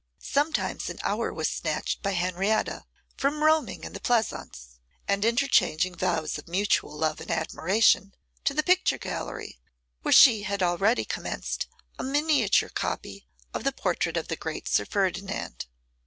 [0.17, 2.85] Sometimes an hour was snatched by Henrietta
[3.17, 8.63] from roaming in the pleasaunce, and interchanging vows of mutual love and admiration, to the
[8.63, 9.59] picture gallery,
[10.01, 11.67] where she had already commenced
[11.99, 15.67] a miniature copy of the portrait of the great Sir Ferdinand.